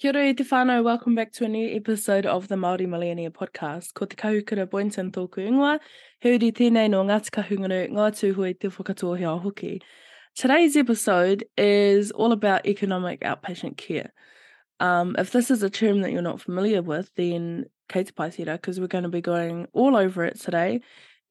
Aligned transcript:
Kia 0.00 0.10
ora 0.10 0.28
e 0.28 0.32
te 0.32 0.44
whānau, 0.44 0.84
welcome 0.84 1.16
back 1.16 1.32
to 1.32 1.44
a 1.44 1.48
new 1.48 1.74
episode 1.74 2.24
of 2.24 2.46
the 2.46 2.54
Māori 2.54 2.86
Millionaire 2.86 3.32
Podcast. 3.32 3.94
Ko 3.94 4.06
te 4.06 4.14
kahukura 4.14 4.70
Boynton 4.70 5.10
tōku 5.10 5.42
ingoa, 5.44 5.80
heuri 6.22 6.52
tēnei 6.52 6.88
no 6.88 7.02
Ngāti 7.02 7.32
Kahungunu, 7.34 7.90
ngā 7.90 8.04
tūhui 8.14 8.52
te 8.60 8.68
whakatōhia 8.68 9.42
hoki. 9.42 9.82
Today's 10.36 10.76
episode 10.76 11.46
is 11.56 12.12
all 12.12 12.30
about 12.30 12.64
economic 12.64 13.22
outpatient 13.22 13.76
care. 13.76 14.12
Um, 14.78 15.16
if 15.18 15.32
this 15.32 15.50
is 15.50 15.64
a 15.64 15.68
term 15.68 16.02
that 16.02 16.12
you're 16.12 16.22
not 16.22 16.40
familiar 16.40 16.80
with, 16.80 17.10
then 17.16 17.64
kei 17.88 18.04
te 18.04 18.12
paitira, 18.12 18.54
because 18.54 18.78
we're 18.78 18.86
going 18.86 19.02
to 19.02 19.10
be 19.10 19.20
going 19.20 19.66
all 19.72 19.96
over 19.96 20.24
it 20.24 20.38
today 20.38 20.80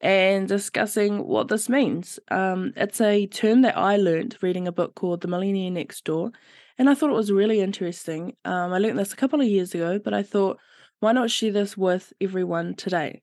and 0.02 0.46
discussing 0.46 1.26
what 1.26 1.48
this 1.48 1.70
means. 1.70 2.18
Um, 2.30 2.74
it's 2.76 3.00
a 3.00 3.28
term 3.28 3.62
that 3.62 3.78
I 3.78 3.96
learned 3.96 4.36
reading 4.42 4.68
a 4.68 4.72
book 4.72 4.94
called 4.94 5.22
The 5.22 5.28
Millionaire 5.28 5.70
Next 5.70 6.04
Door, 6.04 6.32
and 6.78 6.88
I 6.88 6.94
thought 6.94 7.10
it 7.10 7.14
was 7.14 7.32
really 7.32 7.60
interesting. 7.60 8.36
Um, 8.44 8.72
I 8.72 8.78
learned 8.78 8.98
this 8.98 9.12
a 9.12 9.16
couple 9.16 9.40
of 9.40 9.48
years 9.48 9.74
ago, 9.74 9.98
but 9.98 10.14
I 10.14 10.22
thought, 10.22 10.58
why 11.00 11.12
not 11.12 11.30
share 11.30 11.52
this 11.52 11.76
with 11.76 12.12
everyone 12.20 12.74
today? 12.74 13.22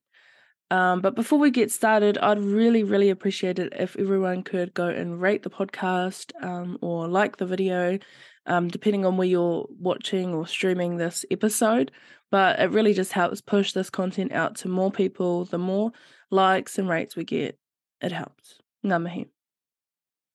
Um, 0.72 1.02
but 1.02 1.16
before 1.16 1.40
we 1.40 1.52
get 1.52 1.72
started, 1.72 2.18
I'd 2.18 2.40
really, 2.40 2.84
really 2.84 3.10
appreciate 3.10 3.60
it 3.60 3.74
if 3.78 3.96
everyone 3.98 4.44
could 4.44 4.74
go 4.74 4.88
and 4.88 5.22
rate 5.22 5.44
the 5.44 5.50
podcast 5.50 6.32
um, 6.44 6.78
or 6.82 7.08
like 7.08 7.38
the 7.38 7.46
video, 7.46 8.00
um, 8.46 8.68
depending 8.68 9.06
on 9.06 9.16
where 9.16 9.28
you're 9.28 9.68
watching 9.80 10.34
or 10.34 10.48
streaming 10.48 10.98
this 10.98 11.24
episode. 11.32 11.92
But 12.32 12.60
it 12.60 12.72
really 12.72 12.94
just 12.94 13.14
helps 13.14 13.42
push 13.42 13.74
this 13.74 13.90
content 13.90 14.32
out 14.32 14.56
to 14.58 14.68
more 14.68 14.92
people. 14.92 15.46
The 15.46 15.60
more 15.60 15.92
likes 16.32 16.78
and 16.78 16.90
rates 16.90 17.16
we 17.16 17.24
get, 17.24 17.58
it 18.02 18.12
helps. 18.12 18.60
Ngā. 18.84 19.28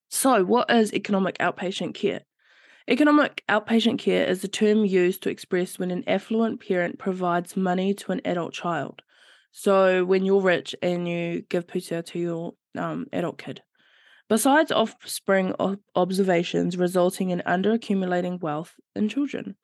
So, 0.09 0.43
what 0.43 0.71
is 0.71 0.93
economic 0.93 1.37
outpatient 1.37 1.93
care? 1.93 2.21
Economic 2.91 3.41
outpatient 3.47 3.99
care 3.99 4.25
is 4.25 4.43
a 4.43 4.49
term 4.49 4.83
used 4.83 5.23
to 5.23 5.29
express 5.29 5.79
when 5.79 5.91
an 5.91 6.03
affluent 6.07 6.59
parent 6.59 6.99
provides 6.99 7.55
money 7.55 7.93
to 7.93 8.11
an 8.11 8.19
adult 8.25 8.51
child. 8.51 9.01
So 9.53 10.03
when 10.03 10.25
you're 10.25 10.41
rich 10.41 10.75
and 10.81 11.07
you 11.07 11.43
give 11.43 11.67
pūtea 11.67 12.05
to 12.07 12.19
your 12.19 12.53
um, 12.77 13.07
adult 13.13 13.37
kid. 13.37 13.61
Besides 14.27 14.73
offspring 14.73 15.55
observations 15.95 16.75
resulting 16.75 17.29
in 17.29 17.41
underaccumulating 17.47 18.41
wealth 18.41 18.73
in 18.93 19.07
children. 19.07 19.55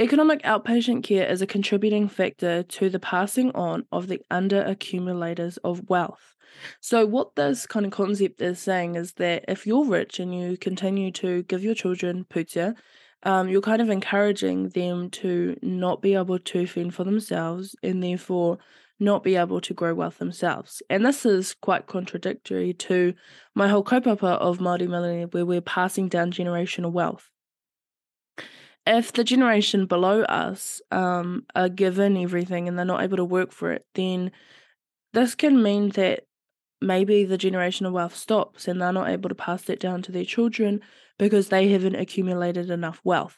Economic 0.00 0.40
outpatient 0.44 1.02
care 1.02 1.26
is 1.26 1.42
a 1.42 1.46
contributing 1.46 2.08
factor 2.08 2.62
to 2.62 2.88
the 2.88 2.98
passing 2.98 3.50
on 3.50 3.84
of 3.92 4.08
the 4.08 4.18
underaccumulators 4.30 5.58
of 5.62 5.90
wealth. 5.90 6.36
So, 6.80 7.04
what 7.04 7.36
this 7.36 7.66
kind 7.66 7.84
of 7.84 7.92
concept 7.92 8.40
is 8.40 8.58
saying 8.58 8.94
is 8.94 9.12
that 9.14 9.44
if 9.46 9.66
you're 9.66 9.84
rich 9.84 10.18
and 10.18 10.34
you 10.34 10.56
continue 10.56 11.10
to 11.12 11.42
give 11.42 11.62
your 11.62 11.74
children 11.74 12.24
pūtea, 12.30 12.76
um, 13.24 13.50
you're 13.50 13.60
kind 13.60 13.82
of 13.82 13.90
encouraging 13.90 14.70
them 14.70 15.10
to 15.10 15.58
not 15.60 16.00
be 16.00 16.14
able 16.14 16.38
to 16.38 16.66
fend 16.66 16.94
for 16.94 17.04
themselves 17.04 17.76
and 17.82 18.02
therefore 18.02 18.56
not 18.98 19.22
be 19.22 19.36
able 19.36 19.60
to 19.60 19.74
grow 19.74 19.92
wealth 19.92 20.16
themselves. 20.16 20.80
And 20.88 21.04
this 21.04 21.26
is 21.26 21.52
quite 21.60 21.86
contradictory 21.86 22.72
to 22.72 23.12
my 23.54 23.68
whole 23.68 23.84
kaupapa 23.84 24.38
of 24.38 24.60
Māori 24.60 24.88
Millionaire, 24.88 25.26
where 25.26 25.44
we're 25.44 25.60
passing 25.60 26.08
down 26.08 26.32
generational 26.32 26.90
wealth. 26.90 27.28
If 28.86 29.12
the 29.12 29.24
generation 29.24 29.86
below 29.86 30.22
us 30.22 30.80
um, 30.90 31.44
are 31.54 31.68
given 31.68 32.16
everything 32.16 32.66
and 32.66 32.78
they're 32.78 32.84
not 32.84 33.02
able 33.02 33.18
to 33.18 33.24
work 33.24 33.52
for 33.52 33.72
it, 33.72 33.84
then 33.94 34.32
this 35.12 35.34
can 35.34 35.62
mean 35.62 35.90
that 35.90 36.24
maybe 36.80 37.24
the 37.24 37.38
generational 37.38 37.92
wealth 37.92 38.16
stops 38.16 38.66
and 38.66 38.80
they're 38.80 38.92
not 38.92 39.10
able 39.10 39.28
to 39.28 39.34
pass 39.34 39.62
that 39.62 39.80
down 39.80 40.02
to 40.02 40.12
their 40.12 40.24
children 40.24 40.80
because 41.18 41.48
they 41.48 41.68
haven't 41.68 41.96
accumulated 41.96 42.70
enough 42.70 43.00
wealth. 43.04 43.36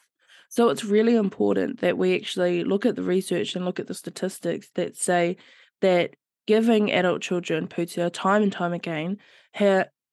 So 0.49 0.69
it's 0.69 0.85
really 0.85 1.15
important 1.15 1.81
that 1.81 1.97
we 1.97 2.15
actually 2.15 2.63
look 2.63 2.85
at 2.85 2.95
the 2.95 3.03
research 3.03 3.55
and 3.55 3.65
look 3.65 3.79
at 3.79 3.87
the 3.87 3.93
statistics 3.93 4.69
that 4.75 4.95
say 4.95 5.37
that 5.81 6.11
giving 6.45 6.91
adult 6.91 7.21
children 7.21 7.67
pūtea 7.67 8.11
time 8.13 8.43
and 8.43 8.51
time 8.51 8.73
again 8.73 9.17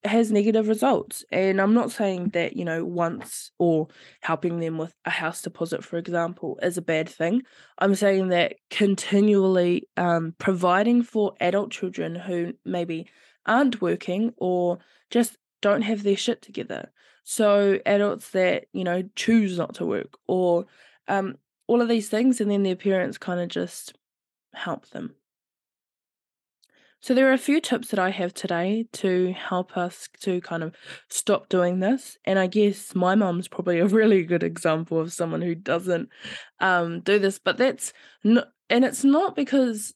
has 0.04 0.32
negative 0.32 0.68
results. 0.68 1.24
And 1.30 1.60
I'm 1.60 1.74
not 1.74 1.92
saying 1.92 2.30
that, 2.30 2.56
you 2.56 2.64
know, 2.64 2.84
once 2.84 3.50
or 3.58 3.88
helping 4.22 4.58
them 4.58 4.78
with 4.78 4.94
a 5.04 5.10
house 5.10 5.42
deposit, 5.42 5.84
for 5.84 5.98
example, 5.98 6.58
is 6.62 6.78
a 6.78 6.82
bad 6.82 7.08
thing. 7.08 7.42
I'm 7.78 7.94
saying 7.94 8.28
that 8.28 8.54
continually 8.70 9.88
um, 9.96 10.34
providing 10.38 11.02
for 11.02 11.34
adult 11.40 11.70
children 11.70 12.14
who 12.14 12.54
maybe 12.64 13.08
aren't 13.44 13.82
working 13.82 14.32
or 14.38 14.78
just 15.10 15.36
don't 15.60 15.82
have 15.82 16.02
their 16.02 16.16
shit 16.16 16.40
together. 16.40 16.90
So 17.24 17.78
adults 17.84 18.30
that, 18.30 18.64
you 18.72 18.84
know, 18.84 19.02
choose 19.14 19.58
not 19.58 19.74
to 19.74 19.86
work 19.86 20.14
or 20.26 20.66
um, 21.08 21.36
all 21.66 21.82
of 21.82 21.88
these 21.88 22.08
things, 22.08 22.40
and 22.40 22.50
then 22.50 22.62
their 22.62 22.76
parents 22.76 23.18
kind 23.18 23.38
of 23.40 23.48
just 23.48 23.94
help 24.54 24.88
them. 24.90 25.14
So, 27.02 27.14
there 27.14 27.28
are 27.30 27.32
a 27.32 27.38
few 27.38 27.60
tips 27.62 27.88
that 27.88 27.98
I 27.98 28.10
have 28.10 28.34
today 28.34 28.86
to 28.92 29.32
help 29.32 29.76
us 29.76 30.08
to 30.20 30.40
kind 30.42 30.62
of 30.62 30.74
stop 31.08 31.48
doing 31.48 31.80
this. 31.80 32.18
And 32.26 32.38
I 32.38 32.46
guess 32.46 32.94
my 32.94 33.14
mom's 33.14 33.48
probably 33.48 33.78
a 33.78 33.86
really 33.86 34.22
good 34.22 34.42
example 34.42 35.00
of 35.00 35.12
someone 35.12 35.40
who 35.40 35.54
doesn't 35.54 36.10
um, 36.60 37.00
do 37.00 37.18
this, 37.18 37.38
but 37.38 37.56
that's 37.56 37.94
not, 38.22 38.48
and 38.68 38.84
it's 38.84 39.02
not 39.02 39.34
because 39.34 39.94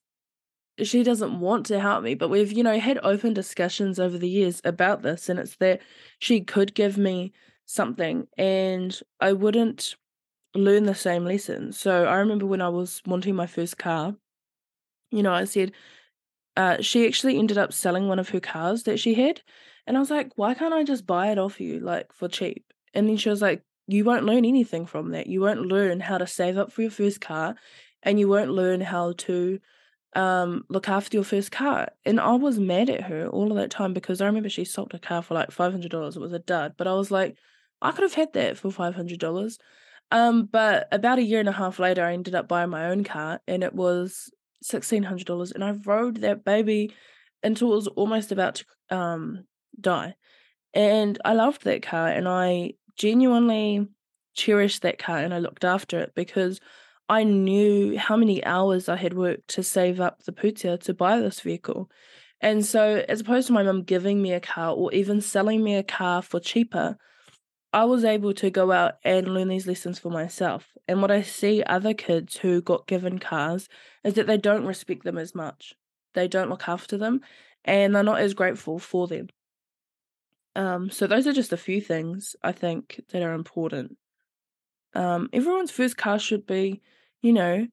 she 0.82 1.02
doesn't 1.02 1.40
want 1.40 1.66
to 1.66 1.80
help 1.80 2.04
me, 2.04 2.14
but 2.14 2.30
we've, 2.30 2.52
you 2.52 2.64
know, 2.64 2.78
had 2.80 2.98
open 3.02 3.34
discussions 3.34 4.00
over 4.00 4.18
the 4.18 4.28
years 4.28 4.60
about 4.64 5.02
this. 5.02 5.28
And 5.28 5.38
it's 5.38 5.56
that 5.56 5.82
she 6.20 6.40
could 6.40 6.74
give 6.74 6.98
me 6.98 7.32
something 7.66 8.26
and 8.38 8.98
I 9.20 9.32
wouldn't 9.32 9.96
learn 10.54 10.84
the 10.84 10.94
same 10.94 11.24
lesson. 11.24 11.72
So, 11.72 12.06
I 12.06 12.16
remember 12.16 12.46
when 12.46 12.62
I 12.62 12.70
was 12.70 13.02
wanting 13.06 13.36
my 13.36 13.46
first 13.46 13.78
car, 13.78 14.16
you 15.10 15.22
know, 15.22 15.32
I 15.32 15.44
said, 15.44 15.72
uh, 16.56 16.80
she 16.80 17.06
actually 17.06 17.38
ended 17.38 17.58
up 17.58 17.72
selling 17.72 18.08
one 18.08 18.18
of 18.18 18.28
her 18.30 18.40
cars 18.40 18.84
that 18.84 19.00
she 19.00 19.14
had. 19.14 19.40
And 19.86 19.96
I 19.96 20.00
was 20.00 20.10
like, 20.10 20.32
why 20.36 20.54
can't 20.54 20.74
I 20.74 20.84
just 20.84 21.06
buy 21.06 21.30
it 21.30 21.38
off 21.38 21.60
you, 21.60 21.80
like 21.80 22.12
for 22.12 22.28
cheap? 22.28 22.64
And 22.94 23.08
then 23.08 23.16
she 23.16 23.28
was 23.28 23.42
like, 23.42 23.62
you 23.86 24.04
won't 24.04 24.24
learn 24.24 24.44
anything 24.44 24.86
from 24.86 25.10
that. 25.10 25.26
You 25.26 25.40
won't 25.40 25.66
learn 25.66 26.00
how 26.00 26.18
to 26.18 26.26
save 26.26 26.56
up 26.56 26.72
for 26.72 26.82
your 26.82 26.90
first 26.90 27.20
car 27.20 27.54
and 28.02 28.18
you 28.18 28.28
won't 28.28 28.50
learn 28.50 28.80
how 28.80 29.12
to 29.12 29.58
um, 30.14 30.64
look 30.68 30.88
after 30.88 31.16
your 31.16 31.24
first 31.24 31.50
car. 31.50 31.88
And 32.04 32.20
I 32.20 32.34
was 32.34 32.58
mad 32.58 32.88
at 32.88 33.02
her 33.02 33.26
all 33.26 33.50
of 33.50 33.56
that 33.56 33.70
time 33.70 33.92
because 33.92 34.20
I 34.20 34.26
remember 34.26 34.48
she 34.48 34.64
sold 34.64 34.94
a 34.94 34.98
car 34.98 35.22
for 35.22 35.34
like 35.34 35.50
$500. 35.50 36.16
It 36.16 36.20
was 36.20 36.32
a 36.32 36.38
dud. 36.38 36.74
But 36.76 36.86
I 36.86 36.94
was 36.94 37.10
like, 37.10 37.36
I 37.82 37.90
could 37.90 38.02
have 38.02 38.14
had 38.14 38.32
that 38.34 38.56
for 38.56 38.70
$500. 38.70 39.58
Um, 40.10 40.46
but 40.46 40.88
about 40.92 41.18
a 41.18 41.22
year 41.22 41.40
and 41.40 41.48
a 41.48 41.52
half 41.52 41.78
later, 41.78 42.04
I 42.04 42.12
ended 42.12 42.34
up 42.34 42.48
buying 42.48 42.70
my 42.70 42.86
own 42.86 43.04
car 43.04 43.40
and 43.46 43.62
it 43.62 43.74
was 43.74 44.30
$1,600 44.62 45.54
and 45.54 45.64
I 45.64 45.72
rode 45.72 46.18
that 46.18 46.44
baby 46.44 46.92
until 47.42 47.72
it 47.72 47.76
was 47.76 47.88
almost 47.88 48.32
about 48.32 48.56
to 48.56 48.96
um, 48.96 49.44
die. 49.80 50.14
And 50.72 51.18
I 51.24 51.34
loved 51.34 51.64
that 51.64 51.82
car 51.82 52.08
and 52.08 52.28
I 52.28 52.74
genuinely 52.96 53.86
cherished 54.34 54.82
that 54.82 54.98
car 54.98 55.18
and 55.18 55.32
I 55.32 55.38
looked 55.38 55.64
after 55.64 56.00
it 56.00 56.12
because 56.14 56.60
I 57.08 57.24
knew 57.24 57.98
how 57.98 58.16
many 58.16 58.44
hours 58.44 58.88
I 58.88 58.96
had 58.96 59.14
worked 59.14 59.48
to 59.48 59.62
save 59.62 60.00
up 60.00 60.22
the 60.22 60.32
pūtea 60.32 60.80
to 60.84 60.94
buy 60.94 61.20
this 61.20 61.40
vehicle. 61.40 61.90
And 62.40 62.64
so, 62.64 63.04
as 63.08 63.20
opposed 63.20 63.46
to 63.46 63.52
my 63.52 63.62
mum 63.62 63.82
giving 63.82 64.20
me 64.20 64.32
a 64.32 64.40
car 64.40 64.74
or 64.74 64.92
even 64.92 65.20
selling 65.20 65.62
me 65.62 65.76
a 65.76 65.82
car 65.82 66.22
for 66.22 66.40
cheaper, 66.40 66.96
I 67.74 67.84
was 67.86 68.04
able 68.04 68.32
to 68.34 68.50
go 68.50 68.70
out 68.70 68.94
and 69.02 69.34
learn 69.34 69.48
these 69.48 69.66
lessons 69.66 69.98
for 69.98 70.08
myself. 70.08 70.68
And 70.86 71.02
what 71.02 71.10
I 71.10 71.22
see 71.22 71.60
other 71.64 71.92
kids 71.92 72.36
who 72.36 72.62
got 72.62 72.86
given 72.86 73.18
cars 73.18 73.68
is 74.04 74.14
that 74.14 74.28
they 74.28 74.38
don't 74.38 74.64
respect 74.64 75.02
them 75.02 75.18
as 75.18 75.34
much. 75.34 75.74
They 76.14 76.28
don't 76.28 76.48
look 76.48 76.68
after 76.68 76.96
them 76.96 77.20
and 77.64 77.92
they're 77.92 78.04
not 78.04 78.20
as 78.20 78.32
grateful 78.32 78.78
for 78.78 79.08
them. 79.08 79.26
Um, 80.54 80.88
so 80.88 81.08
those 81.08 81.26
are 81.26 81.32
just 81.32 81.52
a 81.52 81.56
few 81.56 81.80
things 81.80 82.36
I 82.44 82.52
think 82.52 83.00
that 83.10 83.22
are 83.22 83.34
important. 83.34 83.96
Um, 84.94 85.28
everyone's 85.32 85.72
first 85.72 85.96
car 85.96 86.20
should 86.20 86.46
be, 86.46 86.80
you 87.22 87.32
know, 87.32 87.66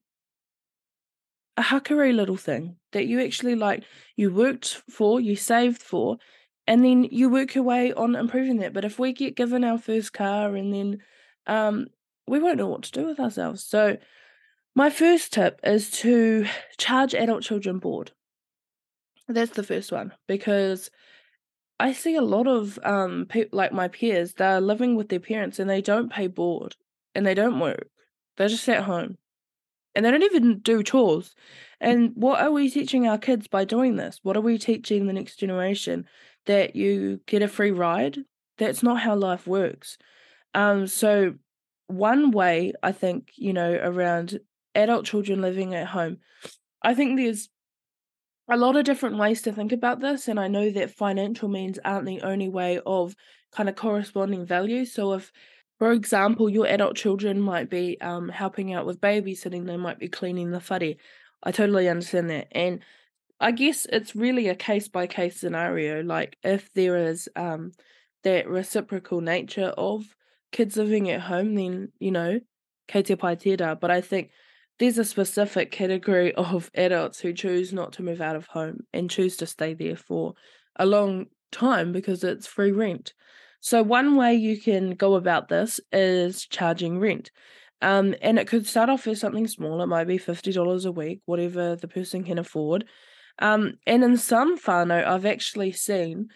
a 1.56 1.62
huckery 1.62 2.12
little 2.12 2.36
thing 2.36 2.74
that 2.90 3.06
you 3.06 3.20
actually 3.20 3.54
like 3.54 3.84
you 4.16 4.34
worked 4.34 4.82
for, 4.90 5.20
you 5.20 5.36
saved 5.36 5.80
for, 5.80 6.16
and 6.66 6.84
then 6.84 7.04
you 7.04 7.28
work 7.28 7.54
your 7.54 7.64
way 7.64 7.92
on 7.92 8.14
improving 8.14 8.58
that. 8.58 8.72
But 8.72 8.84
if 8.84 8.98
we 8.98 9.12
get 9.12 9.36
given 9.36 9.64
our 9.64 9.78
first 9.78 10.12
car 10.12 10.54
and 10.54 10.72
then 10.72 10.98
um, 11.46 11.88
we 12.26 12.38
won't 12.38 12.58
know 12.58 12.68
what 12.68 12.82
to 12.82 12.92
do 12.92 13.06
with 13.06 13.18
ourselves. 13.18 13.64
So, 13.64 13.96
my 14.74 14.88
first 14.88 15.34
tip 15.34 15.60
is 15.62 15.90
to 15.90 16.46
charge 16.78 17.14
adult 17.14 17.42
children 17.42 17.78
board. 17.78 18.12
That's 19.28 19.52
the 19.52 19.62
first 19.62 19.92
one 19.92 20.12
because 20.26 20.90
I 21.78 21.92
see 21.92 22.16
a 22.16 22.22
lot 22.22 22.46
of 22.46 22.78
um 22.82 23.26
pe- 23.28 23.50
like 23.52 23.72
my 23.72 23.88
peers. 23.88 24.34
They're 24.34 24.60
living 24.60 24.96
with 24.96 25.08
their 25.08 25.20
parents 25.20 25.58
and 25.58 25.68
they 25.68 25.82
don't 25.82 26.10
pay 26.10 26.26
board 26.26 26.76
and 27.14 27.26
they 27.26 27.34
don't 27.34 27.60
work. 27.60 27.88
They're 28.36 28.48
just 28.48 28.68
at 28.68 28.84
home 28.84 29.18
and 29.94 30.04
they 30.04 30.10
don't 30.10 30.22
even 30.22 30.60
do 30.60 30.82
chores. 30.82 31.34
And 31.80 32.12
what 32.14 32.40
are 32.40 32.50
we 32.50 32.70
teaching 32.70 33.06
our 33.06 33.18
kids 33.18 33.48
by 33.48 33.64
doing 33.64 33.96
this? 33.96 34.20
What 34.22 34.36
are 34.36 34.42
we 34.42 34.58
teaching 34.58 35.06
the 35.06 35.12
next 35.12 35.36
generation? 35.36 36.06
That 36.46 36.76
you 36.76 37.20
get 37.26 37.42
a 37.42 37.48
free 37.48 37.70
ride. 37.70 38.18
That's 38.58 38.82
not 38.82 39.00
how 39.00 39.14
life 39.16 39.46
works. 39.46 39.98
Um, 40.54 40.86
so 40.86 41.34
one 41.86 42.30
way 42.30 42.72
I 42.82 42.92
think, 42.92 43.30
you 43.36 43.52
know, 43.52 43.72
around 43.72 44.40
adult 44.74 45.04
children 45.04 45.40
living 45.40 45.74
at 45.74 45.88
home, 45.88 46.18
I 46.82 46.94
think 46.94 47.16
there's 47.16 47.48
a 48.50 48.56
lot 48.56 48.76
of 48.76 48.84
different 48.84 49.18
ways 49.18 49.42
to 49.42 49.52
think 49.52 49.72
about 49.72 50.00
this. 50.00 50.28
And 50.28 50.38
I 50.38 50.48
know 50.48 50.70
that 50.70 50.90
financial 50.90 51.48
means 51.48 51.78
aren't 51.84 52.06
the 52.06 52.22
only 52.22 52.48
way 52.48 52.80
of 52.84 53.14
kind 53.52 53.68
of 53.68 53.76
corresponding 53.76 54.44
value. 54.44 54.84
So 54.84 55.12
if 55.14 55.32
for 55.82 55.90
example, 55.90 56.48
your 56.48 56.68
adult 56.68 56.94
children 56.94 57.40
might 57.40 57.68
be 57.68 58.00
um, 58.00 58.28
helping 58.28 58.72
out 58.72 58.86
with 58.86 59.00
babysitting, 59.00 59.66
they 59.66 59.76
might 59.76 59.98
be 59.98 60.06
cleaning 60.06 60.52
the 60.52 60.60
whare. 60.60 60.94
I 61.42 61.50
totally 61.50 61.88
understand 61.88 62.30
that. 62.30 62.46
And 62.52 62.84
I 63.42 63.50
guess 63.50 63.86
it's 63.90 64.14
really 64.14 64.46
a 64.48 64.54
case 64.54 64.86
by 64.86 65.08
case 65.08 65.40
scenario. 65.40 66.02
Like 66.02 66.38
if 66.44 66.72
there 66.74 66.96
is 66.96 67.28
um, 67.34 67.72
that 68.22 68.48
reciprocal 68.48 69.20
nature 69.20 69.74
of 69.76 70.04
kids 70.52 70.76
living 70.76 71.10
at 71.10 71.22
home, 71.22 71.56
then, 71.56 71.88
you 71.98 72.12
know, 72.12 72.38
kei 72.86 73.02
te. 73.02 73.16
But 73.16 73.90
I 73.90 74.00
think 74.00 74.30
there's 74.78 74.98
a 74.98 75.04
specific 75.04 75.72
category 75.72 76.32
of 76.36 76.70
adults 76.76 77.18
who 77.18 77.32
choose 77.32 77.72
not 77.72 77.94
to 77.94 78.04
move 78.04 78.20
out 78.20 78.36
of 78.36 78.46
home 78.46 78.86
and 78.92 79.10
choose 79.10 79.36
to 79.38 79.46
stay 79.46 79.74
there 79.74 79.96
for 79.96 80.34
a 80.76 80.86
long 80.86 81.26
time 81.50 81.90
because 81.90 82.22
it's 82.22 82.46
free 82.46 82.70
rent. 82.70 83.12
So, 83.60 83.82
one 83.82 84.14
way 84.14 84.34
you 84.34 84.60
can 84.60 84.94
go 84.94 85.14
about 85.14 85.48
this 85.48 85.80
is 85.92 86.46
charging 86.46 87.00
rent. 87.00 87.32
Um, 87.80 88.14
and 88.22 88.38
it 88.38 88.46
could 88.46 88.68
start 88.68 88.88
off 88.88 89.08
as 89.08 89.18
something 89.18 89.48
small, 89.48 89.82
it 89.82 89.86
might 89.88 90.06
be 90.06 90.18
$50 90.18 90.86
a 90.86 90.92
week, 90.92 91.20
whatever 91.26 91.74
the 91.74 91.88
person 91.88 92.22
can 92.22 92.38
afford. 92.38 92.84
Um, 93.38 93.74
and 93.86 94.04
in 94.04 94.16
some 94.16 94.58
whānau, 94.58 95.04
I've 95.04 95.26
actually 95.26 95.72
seen 95.72 96.28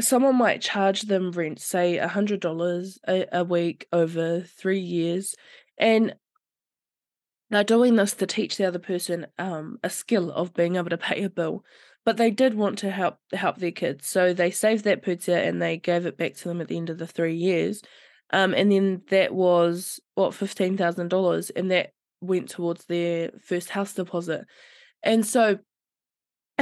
someone 0.00 0.36
might 0.36 0.62
charge 0.62 1.02
them 1.02 1.32
rent, 1.32 1.60
say 1.60 1.98
$100 2.02 2.98
a, 3.06 3.26
a 3.40 3.44
week 3.44 3.86
over 3.92 4.40
three 4.40 4.80
years. 4.80 5.34
And 5.76 6.14
they're 7.50 7.64
doing 7.64 7.96
this 7.96 8.14
to 8.14 8.26
teach 8.26 8.56
the 8.56 8.66
other 8.66 8.78
person 8.78 9.26
um, 9.38 9.78
a 9.84 9.90
skill 9.90 10.30
of 10.30 10.54
being 10.54 10.76
able 10.76 10.90
to 10.90 10.98
pay 10.98 11.22
a 11.22 11.28
bill 11.28 11.64
but 12.04 12.16
they 12.16 12.30
did 12.30 12.54
want 12.54 12.78
to 12.78 12.90
help 12.90 13.18
help 13.32 13.58
their 13.58 13.70
kids, 13.70 14.08
so 14.08 14.32
they 14.32 14.50
saved 14.50 14.84
that 14.84 15.04
pūtea 15.04 15.46
and 15.46 15.62
they 15.62 15.76
gave 15.76 16.06
it 16.06 16.16
back 16.16 16.34
to 16.34 16.48
them 16.48 16.60
at 16.60 16.68
the 16.68 16.76
end 16.76 16.90
of 16.90 16.98
the 16.98 17.06
three 17.06 17.36
years. 17.36 17.82
Um, 18.32 18.54
and 18.54 18.72
then 18.72 19.02
that 19.10 19.34
was 19.34 20.00
what 20.14 20.34
fifteen 20.34 20.76
thousand 20.76 21.08
dollars, 21.08 21.50
and 21.50 21.70
that 21.70 21.92
went 22.20 22.48
towards 22.48 22.86
their 22.86 23.30
first 23.40 23.70
house 23.70 23.94
deposit. 23.94 24.46
And 25.02 25.24
so, 25.24 25.58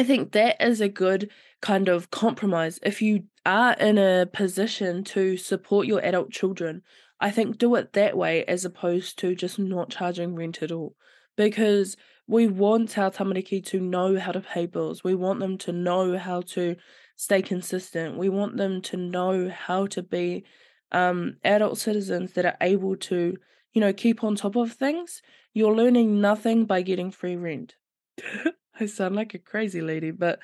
I 0.01 0.03
think 0.03 0.33
that 0.33 0.57
is 0.67 0.81
a 0.81 0.89
good 0.89 1.29
kind 1.61 1.87
of 1.87 2.11
compromise. 2.11 2.79
If 2.83 3.03
you 3.03 3.25
are 3.45 3.75
in 3.75 3.99
a 3.99 4.25
position 4.25 5.05
to 5.05 5.37
support 5.37 5.87
your 5.87 6.03
adult 6.03 6.31
children, 6.31 6.81
I 7.21 7.31
think 7.31 7.59
do 7.59 7.75
it 7.75 7.93
that 7.93 8.17
way 8.17 8.47
as 8.47 8.65
opposed 8.65 9.19
to 9.19 9.35
just 9.35 9.59
not 9.59 9.91
charging 9.91 10.35
rent 10.35 10.63
at 10.63 10.73
all, 10.73 10.97
because 11.37 11.99
we 12.27 12.47
want 12.47 12.97
our 12.97 13.11
tamariki 13.11 13.63
to 13.67 13.79
know 13.79 14.19
how 14.19 14.33
to 14.33 14.41
pay 14.41 14.65
bills. 14.65 15.05
We 15.05 15.15
want 15.15 15.41
them 15.41 15.59
to 15.59 15.73
know 15.73 16.17
how 16.17 16.41
to 16.57 16.77
stay 17.17 17.43
consistent. 17.43 18.17
We 18.17 18.31
want 18.31 18.57
them 18.57 18.81
to 18.81 18.97
know 18.97 19.51
how 19.51 19.87
to 19.89 20.03
be 20.03 20.47
um, 20.93 21.37
adult 21.45 21.77
citizens 21.77 22.33
that 22.33 22.47
are 22.47 22.57
able 22.63 22.97
to, 22.97 23.37
you 23.75 23.81
know, 23.83 23.93
keep 23.93 24.25
on 24.25 24.35
top 24.35 24.57
of 24.57 24.73
things. 24.73 25.21
You're 25.53 25.77
learning 25.77 26.23
nothing 26.23 26.65
by 26.65 26.81
getting 26.81 27.11
free 27.11 27.37
rent. 27.37 27.75
I 28.81 28.87
sound 28.87 29.17
like 29.17 29.35
a 29.35 29.39
crazy 29.39 29.81
lady, 29.81 30.11
but 30.11 30.41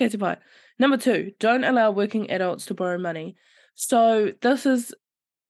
okay, 0.00 0.14
bye. 0.16 0.38
Number 0.78 0.96
two, 0.96 1.32
don't 1.40 1.64
allow 1.64 1.90
working 1.90 2.30
adults 2.30 2.66
to 2.66 2.74
borrow 2.74 2.98
money. 2.98 3.36
So 3.74 4.32
this 4.42 4.66
is 4.66 4.94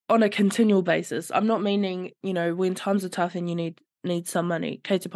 on 0.08 0.22
a 0.22 0.28
continual 0.28 0.82
basis. 0.82 1.30
I'm 1.34 1.46
not 1.46 1.62
meaning, 1.62 2.12
you 2.22 2.32
know, 2.32 2.54
when 2.54 2.74
times 2.74 3.04
are 3.04 3.10
tough 3.10 3.34
and 3.34 3.48
you 3.48 3.54
need 3.54 3.80
need 4.04 4.28
some 4.28 4.46
money, 4.46 4.80
kei 4.84 4.98
te. 4.98 5.08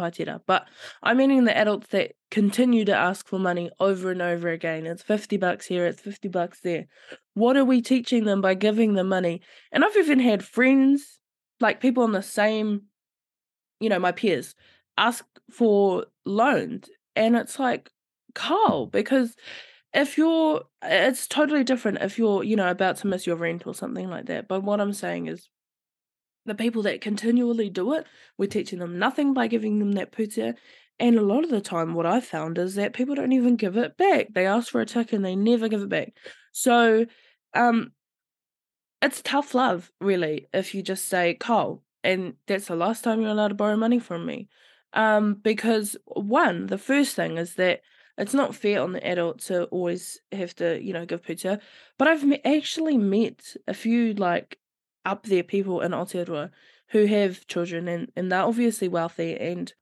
But 0.45 0.67
I'm 1.01 1.17
meaning 1.17 1.45
the 1.45 1.57
adults 1.57 1.87
that 1.87 2.11
continue 2.29 2.83
to 2.85 2.95
ask 2.95 3.27
for 3.27 3.39
money 3.39 3.71
over 3.79 4.11
and 4.11 4.21
over 4.21 4.49
again. 4.49 4.85
It's 4.85 5.01
50 5.01 5.37
bucks 5.37 5.65
here, 5.65 5.85
it's 5.85 6.01
50 6.01 6.27
bucks 6.27 6.59
there. 6.61 6.87
What 7.33 7.55
are 7.55 7.65
we 7.65 7.81
teaching 7.81 8.25
them 8.25 8.41
by 8.41 8.55
giving 8.55 8.93
them 8.93 9.07
money? 9.07 9.41
And 9.71 9.85
I've 9.85 9.95
even 9.95 10.19
had 10.19 10.43
friends, 10.43 11.19
like 11.59 11.79
people 11.79 12.03
on 12.03 12.11
the 12.11 12.21
same, 12.21 12.83
you 13.79 13.89
know, 13.89 13.99
my 13.99 14.11
peers, 14.11 14.53
ask 14.97 15.25
for 15.49 16.05
loans. 16.25 16.89
And 17.15 17.35
it's 17.35 17.59
like, 17.59 17.89
kāo, 18.33 18.91
because 18.91 19.35
if 19.93 20.17
you're, 20.17 20.63
it's 20.81 21.27
totally 21.27 21.63
different 21.63 21.99
if 22.01 22.17
you're, 22.17 22.43
you 22.43 22.55
know, 22.55 22.69
about 22.69 22.97
to 22.97 23.07
miss 23.07 23.27
your 23.27 23.35
rent 23.35 23.67
or 23.67 23.73
something 23.73 24.09
like 24.09 24.25
that. 24.25 24.47
But 24.47 24.63
what 24.63 24.81
I'm 24.81 24.93
saying 24.93 25.27
is, 25.27 25.49
the 26.45 26.55
people 26.55 26.81
that 26.81 26.99
continually 26.99 27.69
do 27.69 27.93
it, 27.93 28.05
we're 28.37 28.49
teaching 28.49 28.79
them 28.79 28.99
nothing 28.99 29.33
by 29.33 29.47
giving 29.47 29.79
them 29.79 29.93
that 29.93 30.11
pūtea. 30.11 30.55
And 30.99 31.15
a 31.15 31.21
lot 31.21 31.43
of 31.43 31.49
the 31.49 31.61
time, 31.61 31.93
what 31.93 32.05
I've 32.05 32.25
found 32.25 32.57
is 32.57 32.75
that 32.75 32.93
people 32.93 33.15
don't 33.15 33.31
even 33.31 33.55
give 33.55 33.77
it 33.77 33.95
back. 33.97 34.27
They 34.33 34.45
ask 34.45 34.69
for 34.69 34.81
a 34.81 34.85
tick 34.85 35.13
and 35.13 35.23
they 35.23 35.35
never 35.35 35.69
give 35.69 35.81
it 35.81 35.89
back. 35.89 36.13
So, 36.51 37.05
um, 37.53 37.93
it's 39.01 39.21
tough 39.21 39.53
love, 39.53 39.91
really, 39.99 40.47
if 40.53 40.75
you 40.75 40.81
just 40.81 41.07
say, 41.07 41.37
kāo, 41.39 41.81
and 42.03 42.33
that's 42.47 42.67
the 42.67 42.75
last 42.75 43.03
time 43.03 43.21
you're 43.21 43.31
allowed 43.31 43.49
to 43.49 43.55
borrow 43.55 43.75
money 43.75 43.99
from 43.99 44.25
me. 44.25 44.47
Um, 44.93 45.35
because 45.35 45.97
one, 46.05 46.67
the 46.67 46.77
first 46.77 47.15
thing 47.15 47.37
is 47.37 47.55
that 47.55 47.81
it's 48.17 48.33
not 48.33 48.55
fair 48.55 48.81
on 48.81 48.91
the 48.91 49.05
adult 49.05 49.39
to 49.41 49.65
always 49.65 50.21
have 50.31 50.55
to, 50.55 50.81
you 50.81 50.93
know, 50.93 51.05
give 51.05 51.23
pūtea. 51.23 51.59
But 51.97 52.07
I've 52.07 52.23
actually 52.45 52.97
met 52.97 53.55
a 53.67 53.73
few 53.73 54.13
like 54.13 54.59
up 55.05 55.25
there 55.25 55.43
people 55.43 55.81
in 55.81 55.91
Aotearoa 55.91 56.51
who 56.89 57.05
have 57.05 57.47
children 57.47 57.87
and, 57.87 58.11
and 58.15 58.31
they're 58.31 58.43
obviously 58.43 58.87
wealthy 58.87 59.35
and 59.35 59.73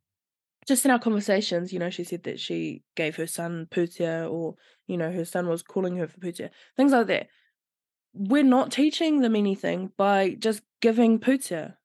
just 0.67 0.85
in 0.85 0.91
our 0.91 0.99
conversations, 0.99 1.73
you 1.73 1.79
know, 1.79 1.89
she 1.89 2.03
said 2.03 2.23
that 2.23 2.39
she 2.39 2.83
gave 2.95 3.15
her 3.15 3.27
son 3.27 3.67
pūtea 3.71 4.31
or, 4.31 4.55
you 4.87 4.95
know, 4.95 5.11
her 5.11 5.25
son 5.25 5.47
was 5.47 5.63
calling 5.63 5.97
her 5.97 6.07
for 6.07 6.19
pūtea, 6.19 6.49
things 6.77 6.91
like 6.91 7.07
that. 7.07 7.27
We're 8.13 8.43
not 8.43 8.71
teaching 8.71 9.21
them 9.21 9.35
anything 9.35 9.91
by 9.97 10.35
just 10.37 10.61
giving 10.81 11.19
pūtea 11.19 11.75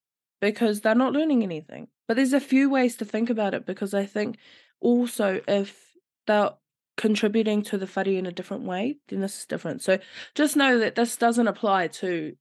because 0.40 0.80
they're 0.80 0.94
not 0.94 1.12
learning 1.12 1.42
anything. 1.42 1.88
But 2.08 2.16
there's 2.16 2.32
a 2.32 2.40
few 2.40 2.70
ways 2.70 2.96
to 2.96 3.04
think 3.04 3.30
about 3.30 3.54
it 3.54 3.66
because 3.66 3.94
I 3.94 4.06
think 4.06 4.38
also 4.80 5.40
if 5.48 5.92
they're 6.26 6.50
contributing 6.96 7.62
to 7.62 7.78
the 7.78 7.86
whare 7.86 8.06
in 8.06 8.26
a 8.26 8.32
different 8.32 8.64
way, 8.64 8.98
then 9.08 9.20
this 9.20 9.40
is 9.40 9.46
different. 9.46 9.82
So 9.82 9.98
just 10.34 10.56
know 10.56 10.78
that 10.78 10.94
this 10.94 11.16
doesn't 11.16 11.48
apply 11.48 11.88
to 11.88 12.36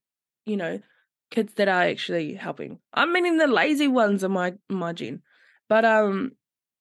you 0.46 0.56
know, 0.56 0.80
kids 1.30 1.54
that 1.54 1.68
are 1.68 1.82
actually 1.82 2.34
helping. 2.34 2.78
I'm 2.94 3.12
meaning 3.12 3.36
the 3.36 3.48
lazy 3.48 3.88
ones 3.88 4.24
in 4.24 4.30
my 4.30 4.54
my 4.70 4.92
gene. 4.92 5.22
But 5.68 5.84
um 5.84 6.32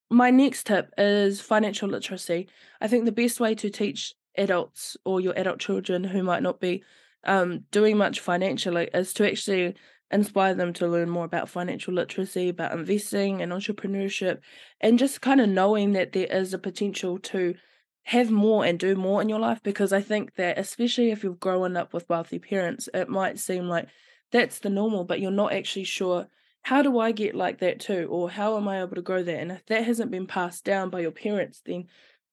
my 0.10 0.30
next 0.30 0.68
tip 0.68 0.94
is 0.98 1.42
financial 1.42 1.90
literacy. 1.90 2.48
I 2.80 2.88
think 2.88 3.06
the 3.06 3.12
best 3.12 3.40
way 3.40 3.56
to 3.56 3.70
teach 3.70 4.14
adults 4.38 4.96
or 5.04 5.20
your 5.20 5.38
adult 5.38 5.60
children 5.60 6.04
who 6.04 6.22
might 6.22 6.44
not 6.44 6.60
be 6.60 6.84
um 7.24 7.66
doing 7.72 7.98
much 7.98 8.20
financially 8.20 8.88
is 8.94 9.14
to 9.14 9.28
actually 9.28 9.76
inspire 10.12 10.54
them 10.54 10.74
to 10.74 10.88
learn 10.88 11.10
more 11.10 11.26
about 11.26 11.50
financial 11.50 11.94
literacy, 11.94 12.50
about 12.50 12.78
investing 12.78 13.42
and 13.42 13.52
entrepreneurship, 13.52 14.40
and 14.82 15.00
just 15.00 15.22
kind 15.22 15.42
of 15.42 15.50
knowing 15.50 15.94
that 15.94 16.12
there 16.12 16.28
is 16.28 16.54
a 16.54 16.60
potential 16.60 17.18
to 17.20 17.56
have 18.04 18.30
more 18.30 18.64
and 18.64 18.78
do 18.78 18.96
more 18.96 19.22
in 19.22 19.30
your 19.30 19.40
life 19.40 19.62
because 19.64 19.92
I 19.92 20.02
think 20.02 20.36
that 20.36 20.60
especially 20.60 21.10
if 21.10 21.24
you've 21.24 21.40
grown 21.40 21.76
up 21.76 21.92
with 21.92 22.08
wealthy 22.08 22.38
parents, 22.38 22.88
it 22.94 23.10
might 23.10 23.40
seem 23.40 23.68
like 23.68 23.88
that's 24.32 24.60
the 24.60 24.70
normal, 24.70 25.04
but 25.06 25.20
you're 25.20 25.32
not 25.32 25.54
actually 25.54 25.86
sure 25.86 26.28
how 26.62 26.82
do 26.82 27.00
I 27.00 27.12
get 27.12 27.36
like 27.36 27.60
that 27.60 27.80
too, 27.80 28.08
or 28.10 28.30
how 28.30 28.58
am 28.58 28.68
I 28.68 28.82
able 28.82 28.96
to 28.96 29.02
grow 29.02 29.22
that? 29.22 29.40
And 29.40 29.52
if 29.52 29.66
that 29.68 29.86
hasn't 29.86 30.10
been 30.10 30.26
passed 30.26 30.66
down 30.66 30.90
by 30.90 31.02
your 31.02 31.12
parents, 31.12 31.62
then 31.66 31.86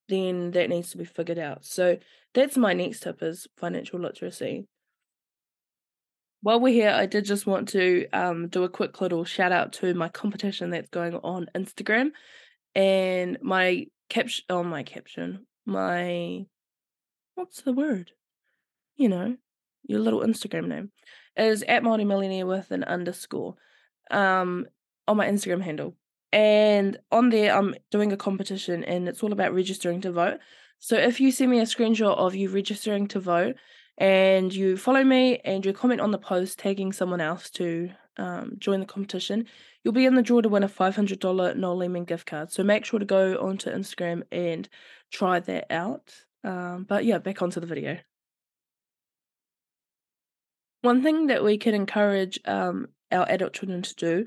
then 0.08 0.50
that 0.50 0.68
needs 0.68 0.90
to 0.90 0.98
be 0.98 1.04
figured 1.04 1.38
out. 1.38 1.64
So 1.64 1.98
that's 2.34 2.56
my 2.56 2.72
next 2.72 3.00
tip 3.00 3.22
is 3.22 3.46
financial 3.56 4.00
literacy. 4.00 4.66
While 6.42 6.58
we're 6.58 6.72
here, 6.72 6.90
I 6.90 7.06
did 7.06 7.24
just 7.24 7.46
want 7.46 7.68
to 7.68 8.08
um, 8.12 8.48
do 8.48 8.64
a 8.64 8.68
quick 8.68 9.00
little 9.00 9.24
shout 9.24 9.52
out 9.52 9.72
to 9.74 9.94
my 9.94 10.08
competition 10.08 10.70
that's 10.70 10.90
going 10.90 11.14
on 11.14 11.46
Instagram 11.54 12.10
and 12.74 13.38
my 13.40 13.86
caption 14.08 14.44
oh, 14.50 14.64
my 14.64 14.82
caption 14.82 15.46
my 15.64 16.44
what's 17.36 17.62
the 17.62 17.72
word? 17.72 18.10
You 18.96 19.08
know, 19.08 19.36
your 19.84 20.00
little 20.00 20.22
Instagram 20.22 20.66
name 20.66 20.90
is 21.36 21.62
at 21.62 21.84
Māori 21.84 22.04
Millionaire 22.04 22.46
with 22.46 22.72
an 22.72 22.82
underscore 22.84 23.54
um 24.10 24.66
on 25.06 25.16
my 25.16 25.28
Instagram 25.28 25.62
handle. 25.62 25.94
And 26.32 26.98
on 27.12 27.30
there 27.30 27.56
I'm 27.56 27.76
doing 27.92 28.10
a 28.10 28.16
competition 28.16 28.82
and 28.82 29.08
it's 29.08 29.22
all 29.22 29.32
about 29.32 29.54
registering 29.54 30.00
to 30.00 30.10
vote. 30.10 30.40
So 30.80 30.96
if 30.96 31.20
you 31.20 31.30
send 31.30 31.52
me 31.52 31.60
a 31.60 31.64
screenshot 31.66 32.16
of 32.16 32.34
you 32.34 32.48
registering 32.48 33.06
to 33.08 33.20
vote 33.20 33.54
and 33.98 34.52
you 34.54 34.76
follow 34.76 35.04
me 35.04 35.38
and 35.44 35.64
you 35.64 35.72
comment 35.72 36.00
on 36.00 36.10
the 36.10 36.18
post 36.18 36.58
tagging 36.58 36.92
someone 36.92 37.20
else 37.20 37.50
to 37.50 37.90
um, 38.16 38.54
join 38.58 38.80
the 38.80 38.86
competition, 38.86 39.46
you'll 39.82 39.94
be 39.94 40.06
in 40.06 40.14
the 40.14 40.22
draw 40.22 40.40
to 40.40 40.48
win 40.48 40.62
a 40.62 40.68
$500 40.68 41.56
Noel 41.56 41.76
Leeming 41.76 42.04
gift 42.04 42.26
card. 42.26 42.50
So 42.52 42.62
make 42.62 42.84
sure 42.84 42.98
to 42.98 43.04
go 43.04 43.36
onto 43.40 43.70
Instagram 43.70 44.22
and 44.30 44.68
try 45.12 45.40
that 45.40 45.66
out. 45.70 46.14
Um, 46.44 46.84
but 46.88 47.04
yeah, 47.04 47.18
back 47.18 47.42
onto 47.42 47.60
the 47.60 47.66
video. 47.66 47.98
One 50.82 51.02
thing 51.02 51.28
that 51.28 51.44
we 51.44 51.58
can 51.58 51.74
encourage 51.74 52.40
um, 52.44 52.88
our 53.12 53.26
adult 53.28 53.52
children 53.52 53.82
to 53.82 53.94
do 53.94 54.24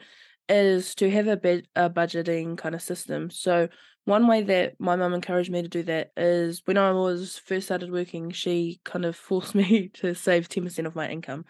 is 0.47 0.95
to 0.95 1.09
have 1.09 1.27
a, 1.27 1.63
a 1.75 1.89
budgeting 1.89 2.57
kind 2.57 2.75
of 2.75 2.81
system. 2.81 3.29
So 3.29 3.67
one 4.05 4.27
way 4.27 4.43
that 4.43 4.79
my 4.79 4.95
mum 4.95 5.13
encouraged 5.13 5.51
me 5.51 5.63
to 5.63 5.67
do 5.67 5.83
that 5.83 6.11
is 6.15 6.61
when 6.65 6.77
I 6.77 6.91
was 6.91 7.39
first 7.39 7.67
started 7.67 7.91
working, 7.91 8.31
she 8.31 8.79
kind 8.83 9.03
of 9.03 9.15
forced 9.15 9.55
me 9.55 9.89
to 9.95 10.13
save 10.13 10.47
10% 10.47 10.85
of 10.85 10.95
my 10.95 11.09
income. 11.09 11.45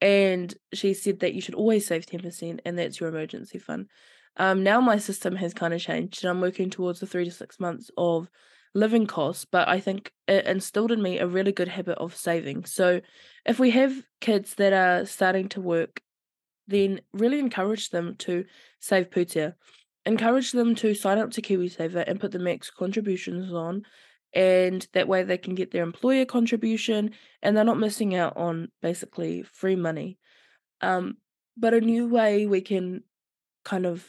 And 0.00 0.54
she 0.74 0.92
said 0.92 1.20
that 1.20 1.32
you 1.32 1.40
should 1.40 1.54
always 1.54 1.86
save 1.86 2.04
10% 2.04 2.60
and 2.64 2.78
that's 2.78 3.00
your 3.00 3.08
emergency 3.08 3.58
fund. 3.58 3.88
Um, 4.36 4.62
now 4.62 4.80
my 4.82 4.98
system 4.98 5.36
has 5.36 5.54
kind 5.54 5.72
of 5.72 5.80
changed 5.80 6.22
and 6.22 6.30
I'm 6.30 6.42
working 6.42 6.68
towards 6.68 7.00
the 7.00 7.06
three 7.06 7.24
to 7.24 7.30
six 7.30 7.58
months 7.58 7.90
of 7.96 8.28
living 8.74 9.06
costs, 9.06 9.46
but 9.50 9.66
I 9.66 9.80
think 9.80 10.12
it 10.28 10.44
instilled 10.44 10.92
in 10.92 11.00
me 11.00 11.18
a 11.18 11.26
really 11.26 11.52
good 11.52 11.68
habit 11.68 11.96
of 11.96 12.14
saving. 12.14 12.66
So 12.66 13.00
if 13.46 13.58
we 13.58 13.70
have 13.70 13.94
kids 14.20 14.54
that 14.56 14.74
are 14.74 15.06
starting 15.06 15.48
to 15.50 15.62
work, 15.62 16.02
then 16.68 17.00
really 17.14 17.38
encourage 17.38 17.88
them 17.88 18.16
to 18.18 18.44
save 18.80 19.08
pūtea 19.08 19.54
encourage 20.06 20.52
them 20.52 20.74
to 20.76 20.94
sign 20.94 21.18
up 21.18 21.32
to 21.32 21.42
KiwiSaver 21.42 22.04
and 22.06 22.20
put 22.20 22.30
the 22.32 22.38
max 22.38 22.70
contributions 22.70 23.52
on. 23.52 23.82
And 24.32 24.86
that 24.92 25.08
way 25.08 25.22
they 25.22 25.38
can 25.38 25.54
get 25.54 25.72
their 25.72 25.82
employer 25.82 26.24
contribution 26.24 27.10
and 27.42 27.56
they're 27.56 27.64
not 27.64 27.78
missing 27.78 28.14
out 28.14 28.36
on 28.36 28.68
basically 28.82 29.42
free 29.42 29.76
money. 29.76 30.18
Um, 30.80 31.16
but 31.56 31.74
a 31.74 31.80
new 31.80 32.06
way 32.08 32.46
we 32.46 32.60
can 32.60 33.02
kind 33.64 33.86
of 33.86 34.06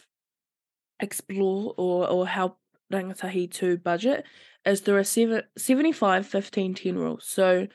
explore 1.00 1.74
or, 1.78 2.08
or 2.08 2.28
help 2.28 2.60
rangatahi 2.92 3.52
to 3.52 3.78
budget 3.78 4.26
is 4.66 4.82
through 4.82 4.98
a 4.98 5.06
seven, 5.06 5.44
75 5.58 6.28
15 6.28 6.74
10 6.74 6.96
rule. 6.96 7.20
So 7.22 7.68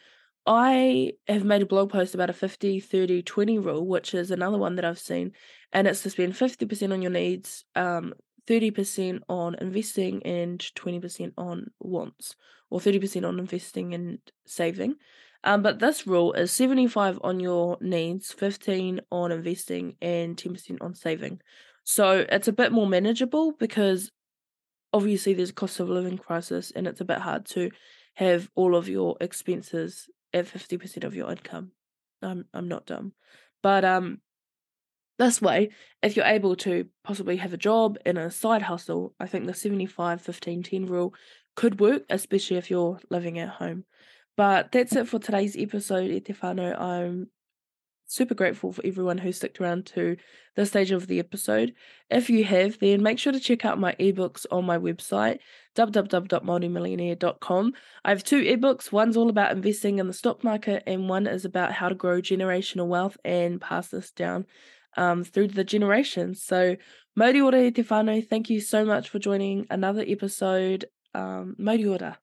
I 0.46 1.12
have 1.28 1.44
made 1.44 1.62
a 1.62 1.66
blog 1.66 1.90
post 1.90 2.14
about 2.14 2.30
a 2.30 2.32
50 2.32 2.80
30 2.80 3.22
20 3.22 3.58
rule, 3.58 3.86
which 3.86 4.14
is 4.14 4.30
another 4.30 4.58
one 4.58 4.74
that 4.76 4.84
I've 4.84 4.98
seen, 4.98 5.32
and 5.72 5.86
it's 5.86 6.02
to 6.02 6.10
spend 6.10 6.34
50% 6.34 6.92
on 6.92 7.00
your 7.00 7.12
needs, 7.12 7.64
um, 7.76 8.14
30% 8.48 9.20
on 9.28 9.54
investing, 9.60 10.22
and 10.24 10.58
20% 10.58 11.32
on 11.38 11.70
wants, 11.78 12.34
or 12.70 12.80
30% 12.80 13.26
on 13.26 13.38
investing 13.38 13.94
and 13.94 14.18
saving. 14.44 14.96
Um, 15.44 15.62
but 15.62 15.78
this 15.78 16.06
rule 16.06 16.32
is 16.32 16.50
75 16.52 17.18
on 17.22 17.40
your 17.40 17.78
needs, 17.80 18.32
15 18.32 19.00
on 19.10 19.32
investing, 19.32 19.96
and 20.00 20.36
10% 20.36 20.78
on 20.80 20.94
saving. 20.94 21.40
So 21.84 22.24
it's 22.28 22.48
a 22.48 22.52
bit 22.52 22.72
more 22.72 22.86
manageable 22.86 23.52
because 23.52 24.10
obviously 24.92 25.34
there's 25.34 25.50
a 25.50 25.54
cost 25.54 25.80
of 25.80 25.88
living 25.88 26.18
crisis 26.18 26.70
and 26.74 26.86
it's 26.86 27.00
a 27.00 27.04
bit 27.04 27.18
hard 27.18 27.46
to 27.46 27.70
have 28.14 28.48
all 28.54 28.76
of 28.76 28.88
your 28.88 29.16
expenses 29.20 30.08
at 30.32 30.46
50% 30.46 31.04
of 31.04 31.14
your 31.14 31.30
income. 31.30 31.72
I'm 32.22 32.44
I'm 32.54 32.68
not 32.68 32.86
dumb. 32.86 33.12
But 33.62 33.84
um 33.84 34.20
this 35.18 35.42
way, 35.42 35.70
if 36.02 36.16
you're 36.16 36.24
able 36.24 36.56
to 36.56 36.86
possibly 37.04 37.36
have 37.36 37.52
a 37.52 37.58
job 37.58 37.98
and 38.04 38.18
a 38.18 38.30
side 38.30 38.62
hustle, 38.62 39.14
I 39.20 39.26
think 39.26 39.46
the 39.46 39.54
75 39.54 40.20
15 40.22 40.62
10 40.62 40.86
rule 40.86 41.14
could 41.54 41.80
work, 41.80 42.04
especially 42.10 42.56
if 42.56 42.70
you're 42.70 42.98
living 43.10 43.38
at 43.38 43.50
home. 43.50 43.84
But 44.36 44.72
that's 44.72 44.96
it 44.96 45.08
for 45.08 45.18
today's 45.18 45.56
episode, 45.56 46.10
E 46.10 46.20
Te 46.20 46.32
Whānau. 46.32 46.80
I'm 46.80 47.28
super 48.12 48.34
grateful 48.34 48.72
for 48.72 48.84
everyone 48.84 49.18
who 49.18 49.32
stuck 49.32 49.60
around 49.60 49.86
to 49.86 50.16
this 50.54 50.68
stage 50.68 50.90
of 50.90 51.06
the 51.06 51.18
episode. 51.18 51.74
If 52.10 52.28
you 52.28 52.44
have, 52.44 52.78
then 52.78 53.02
make 53.02 53.18
sure 53.18 53.32
to 53.32 53.40
check 53.40 53.64
out 53.64 53.80
my 53.80 53.94
ebooks 53.98 54.44
on 54.50 54.64
my 54.64 54.78
website, 54.78 55.38
www.multimillionaire.com. 55.74 57.72
I 58.04 58.08
have 58.10 58.22
two 58.22 58.42
ebooks. 58.42 58.92
One's 58.92 59.16
all 59.16 59.30
about 59.30 59.52
investing 59.52 59.98
in 59.98 60.06
the 60.06 60.12
stock 60.12 60.44
market, 60.44 60.82
and 60.86 61.08
one 61.08 61.26
is 61.26 61.44
about 61.44 61.72
how 61.72 61.88
to 61.88 61.94
grow 61.94 62.20
generational 62.20 62.86
wealth 62.86 63.16
and 63.24 63.60
pass 63.60 63.88
this 63.88 64.10
down 64.10 64.46
um, 64.96 65.24
through 65.24 65.48
the 65.48 65.64
generations. 65.64 66.42
So, 66.42 66.76
Mauri 67.16 67.40
ora 67.40 67.70
te 67.70 67.82
whānau, 67.82 68.26
thank 68.28 68.50
you 68.50 68.60
so 68.60 68.84
much 68.84 69.08
for 69.08 69.18
joining 69.18 69.66
another 69.70 70.04
episode. 70.06 70.86
Um, 71.14 71.56
Mauri 71.58 71.86
ora. 71.86 72.18